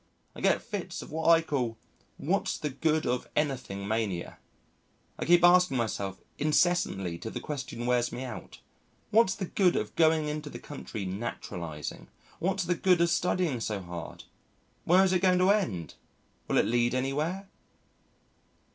I 0.35 0.41
get 0.41 0.63
fits 0.63 1.03
of 1.03 1.11
what 1.11 1.29
I 1.29 1.43
call 1.43 1.77
"What's 2.17 2.57
the 2.57 2.71
good 2.71 3.05
of 3.05 3.29
anything" 3.35 3.87
mania. 3.87 4.39
I 5.19 5.25
keep 5.25 5.43
asking 5.43 5.77
myself 5.77 6.19
incessantly 6.39 7.19
till 7.19 7.29
the 7.31 7.39
question 7.39 7.85
wears 7.85 8.11
me 8.11 8.23
out: 8.23 8.61
"What's 9.11 9.35
the 9.35 9.45
good 9.45 9.75
of 9.75 9.95
going 9.95 10.27
into 10.27 10.49
the 10.49 10.57
country 10.57 11.05
naturalising? 11.05 12.07
what's 12.39 12.63
the 12.63 12.73
good 12.73 12.99
of 12.99 13.11
studying 13.11 13.59
so 13.59 13.79
hard? 13.79 14.23
where 14.85 15.03
is 15.03 15.13
it 15.13 15.19
going 15.21 15.37
to 15.37 15.51
end? 15.51 15.93
will 16.47 16.57
it 16.57 16.65
lead 16.65 16.95
anywhere?" 16.95 17.47